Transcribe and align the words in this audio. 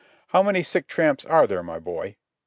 "How 0.29 0.41
many 0.41 0.63
sick 0.63 0.87
tramps 0.87 1.27
are 1.27 1.45
there, 1.45 1.61
my 1.61 1.77
boy?" 1.77 2.15